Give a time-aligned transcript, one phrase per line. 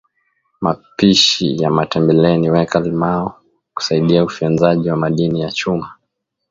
[0.61, 3.41] mapishi ya matembeleni weka limao
[3.73, 5.91] kusaidia ufyonzaji wa madini ya chuma